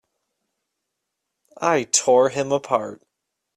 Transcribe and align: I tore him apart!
I 1.57 1.83
tore 1.83 2.29
him 2.29 2.51
apart! 2.51 3.03